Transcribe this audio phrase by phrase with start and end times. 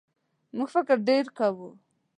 [0.55, 1.69] موږ فکر ډېر کوو.